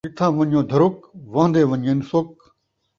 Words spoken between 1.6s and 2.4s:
ون٘ڄن سُک